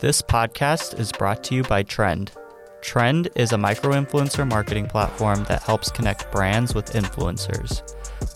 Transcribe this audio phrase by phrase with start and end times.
[0.00, 2.32] This podcast is brought to you by Trend.
[2.80, 7.82] Trend is a micro influencer marketing platform that helps connect brands with influencers.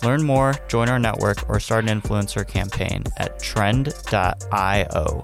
[0.02, 5.22] Learn more, join our network, or start an influencer campaign at trend.io.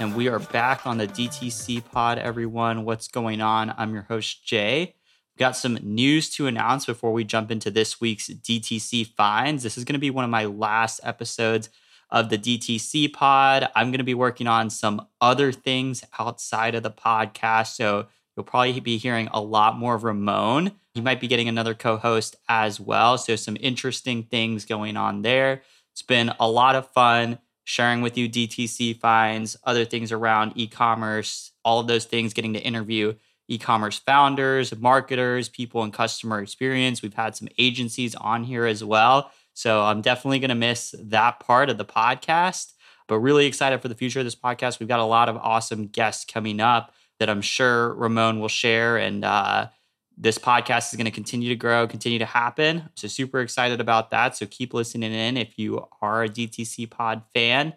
[0.00, 2.84] And we are back on the DTC pod, everyone.
[2.84, 3.72] What's going on?
[3.78, 4.96] I'm your host, Jay.
[5.34, 9.62] We've got some news to announce before we jump into this week's DTC finds.
[9.62, 11.70] This is going to be one of my last episodes
[12.10, 13.68] of the DTC pod.
[13.74, 17.74] I'm going to be working on some other things outside of the podcast.
[17.74, 20.72] So you'll probably be hearing a lot more of Ramon.
[20.94, 23.18] He might be getting another co host as well.
[23.18, 25.62] So, some interesting things going on there.
[25.92, 30.66] It's been a lot of fun sharing with you DTC finds, other things around e
[30.66, 33.14] commerce, all of those things, getting to interview
[33.48, 37.02] e commerce founders, marketers, people in customer experience.
[37.02, 39.30] We've had some agencies on here as well.
[39.54, 42.74] So I'm definitely going to miss that part of the podcast,
[43.08, 44.80] but really excited for the future of this podcast.
[44.80, 48.96] We've got a lot of awesome guests coming up that I'm sure Ramon will share.
[48.96, 49.68] And uh,
[50.16, 52.90] this podcast is going to continue to grow, continue to happen.
[52.96, 54.36] So super excited about that.
[54.36, 57.74] So keep listening in if you are a DTC pod fan.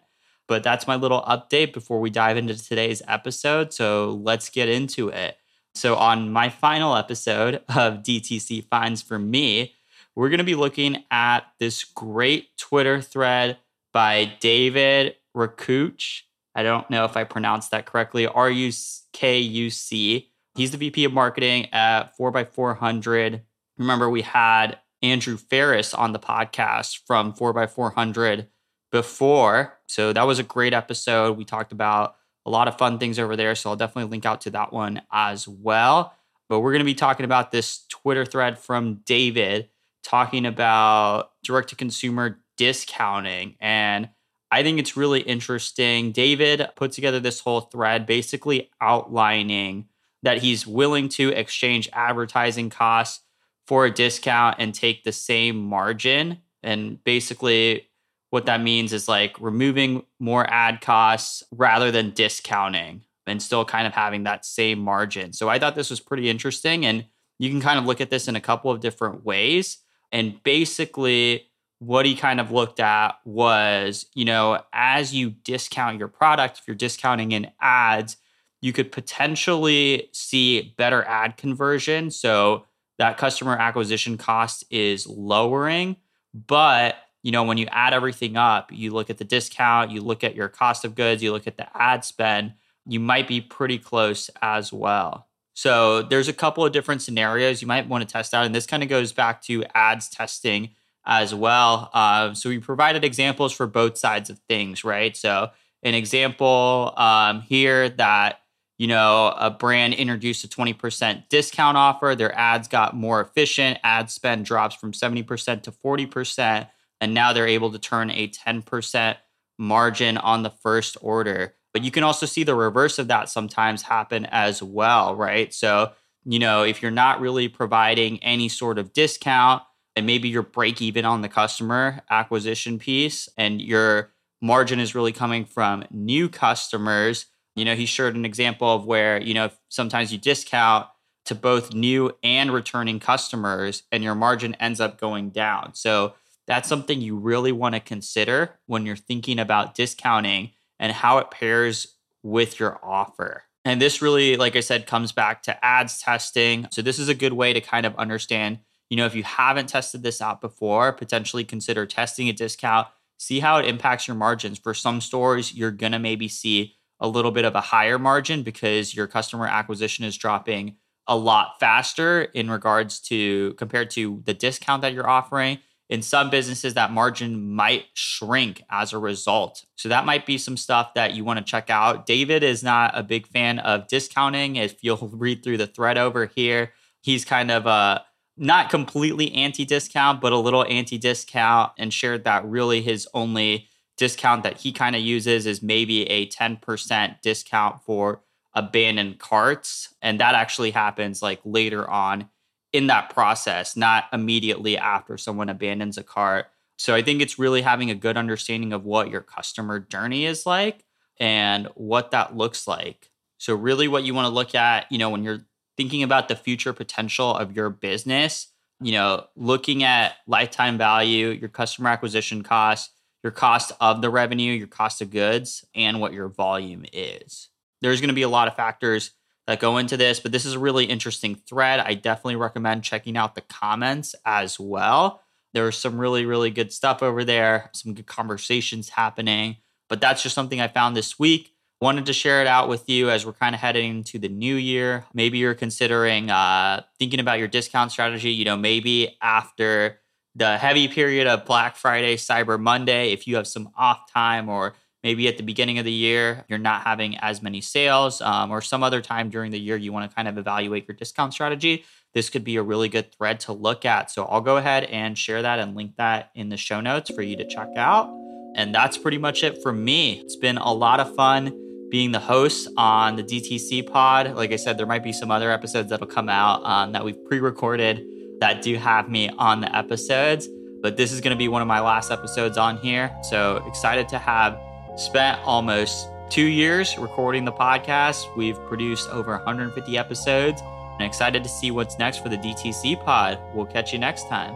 [0.47, 3.73] But that's my little update before we dive into today's episode.
[3.73, 5.37] So let's get into it.
[5.77, 9.75] So, on my final episode of DTC Finds for me,
[10.17, 13.59] we're going to be looking at this great Twitter thread
[13.93, 16.23] by David Rakuc.
[16.55, 18.25] I don't know if I pronounced that correctly.
[18.25, 18.71] R U
[19.13, 20.31] K U C.
[20.55, 23.41] He's the VP of marketing at 4x400.
[23.77, 28.47] Remember, we had Andrew Ferris on the podcast from 4x400
[28.91, 29.77] before.
[29.85, 31.37] So that was a great episode.
[31.37, 33.53] We talked about a lot of fun things over there.
[33.53, 36.15] So I'll definitely link out to that one as well.
[36.49, 39.69] But we're going to be talking about this Twitter thread from David
[40.07, 43.55] talking about direct to consumer discounting.
[43.59, 44.09] And
[44.49, 46.13] I think it's really interesting.
[46.13, 49.89] David put together this whole thread basically outlining
[50.23, 53.23] that he's willing to exchange advertising costs
[53.67, 56.37] for a discount and take the same margin.
[56.63, 57.89] And basically,
[58.29, 63.85] what that means is like removing more ad costs rather than discounting and still kind
[63.85, 65.33] of having that same margin.
[65.33, 66.85] So I thought this was pretty interesting.
[66.85, 67.05] And
[67.39, 69.79] you can kind of look at this in a couple of different ways.
[70.11, 71.47] And basically,
[71.79, 76.67] what he kind of looked at was, you know, as you discount your product, if
[76.67, 78.17] you're discounting in ads,
[78.61, 82.09] you could potentially see better ad conversion.
[82.09, 82.65] So
[82.97, 85.97] that customer acquisition cost is lowering.
[86.33, 90.23] But, you know, when you add everything up, you look at the discount, you look
[90.23, 92.53] at your cost of goods, you look at the ad spend,
[92.87, 95.26] you might be pretty close as well.
[95.57, 98.45] So there's a couple of different scenarios you might want to test out.
[98.45, 100.69] And this kind of goes back to ads testing
[101.03, 101.89] as well.
[101.95, 105.17] Uh, so we provided examples for both sides of things, right?
[105.17, 105.49] So
[105.81, 108.41] an example um, here that
[108.77, 114.11] you know a brand introduced a 20% discount offer their ads got more efficient ad
[114.11, 116.69] spend drops from 70% to 40%
[117.01, 119.15] and now they're able to turn a 10%
[119.57, 123.83] margin on the first order but you can also see the reverse of that sometimes
[123.83, 125.53] happen as well, right?
[125.53, 125.91] So,
[126.25, 129.61] you know, if you're not really providing any sort of discount
[129.95, 134.09] and maybe you're break even on the customer acquisition piece and your
[134.41, 139.21] margin is really coming from new customers, you know, he showed an example of where,
[139.21, 140.87] you know, sometimes you discount
[141.25, 145.75] to both new and returning customers and your margin ends up going down.
[145.75, 146.15] So,
[146.47, 151.31] that's something you really want to consider when you're thinking about discounting and how it
[151.31, 153.43] pairs with your offer.
[153.65, 156.67] And this really, like I said, comes back to ads testing.
[156.71, 159.67] So, this is a good way to kind of understand, you know, if you haven't
[159.67, 164.57] tested this out before, potentially consider testing a discount, see how it impacts your margins.
[164.59, 168.43] For some stores, you're going to maybe see a little bit of a higher margin
[168.43, 170.77] because your customer acquisition is dropping
[171.07, 175.59] a lot faster in regards to compared to the discount that you're offering
[175.89, 179.65] in some businesses that margin might shrink as a result.
[179.75, 182.05] So that might be some stuff that you want to check out.
[182.05, 184.57] David is not a big fan of discounting.
[184.57, 186.73] If you'll read through the thread over here
[187.07, 188.03] he's kind of a
[188.35, 194.57] not completely anti-discount but a little anti-discount and shared that really his only discount that
[194.57, 198.21] he kind of uses is maybe a 10% discount for
[198.53, 199.95] abandoned carts.
[200.01, 202.29] And that actually happens like later on
[202.77, 206.45] in that process, not immediately after someone abandons a cart.
[206.77, 210.45] So I think it's really having a good understanding of what your customer journey is
[210.45, 210.85] like
[211.19, 213.09] and what that looks like.
[213.39, 215.41] So really what you want to look at, you know, when you're
[215.75, 221.49] thinking about the future potential of your business, you know, looking at lifetime value, your
[221.49, 222.93] customer acquisition costs,
[223.23, 227.49] your cost of the revenue, your cost of goods, and what your volume is.
[227.81, 229.13] There's going to be a lot of factors
[229.47, 231.79] that go into this, but this is a really interesting thread.
[231.79, 235.23] I definitely recommend checking out the comments as well.
[235.53, 239.57] There's some really, really good stuff over there, some good conversations happening.
[239.89, 241.53] But that's just something I found this week.
[241.79, 244.55] Wanted to share it out with you as we're kind of heading into the new
[244.55, 245.05] year.
[245.13, 248.31] Maybe you're considering uh, thinking about your discount strategy.
[248.31, 250.01] You know, maybe after
[250.35, 254.73] the heavy period of Black Friday, Cyber Monday, if you have some off time, or
[255.03, 258.61] maybe at the beginning of the year, you're not having as many sales, um, or
[258.61, 261.85] some other time during the year, you want to kind of evaluate your discount strategy.
[262.13, 264.09] This could be a really good thread to look at.
[264.11, 267.21] So I'll go ahead and share that and link that in the show notes for
[267.21, 268.09] you to check out.
[268.55, 270.19] And that's pretty much it for me.
[270.21, 271.53] It's been a lot of fun
[271.89, 274.35] being the host on the DTC pod.
[274.35, 277.23] Like I said, there might be some other episodes that'll come out um, that we've
[277.25, 278.03] pre recorded
[278.39, 280.47] that do have me on the episodes.
[280.81, 283.15] But this is going to be one of my last episodes on here.
[283.23, 284.59] So excited to have
[284.97, 288.35] spent almost two years recording the podcast.
[288.35, 293.39] We've produced over 150 episodes and excited to see what's next for the DTC pod.
[293.53, 294.55] We'll catch you next time.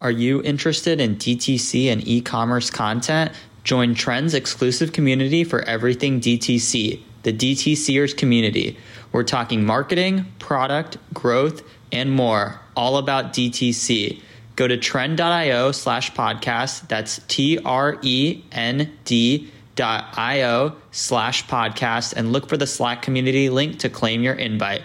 [0.00, 3.32] Are you interested in DTC and e commerce content?
[3.64, 8.76] Join Trend's exclusive community for everything DTC, the DTCers community.
[9.12, 11.62] We're talking marketing, product, growth,
[11.92, 14.20] and more, all about DTC.
[14.56, 16.88] Go to trend.io slash podcast.
[16.88, 23.00] That's T R E N D dot io slash podcast and look for the Slack
[23.00, 24.82] community link to claim your invite.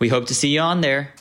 [0.00, 1.14] We hope to see you on there.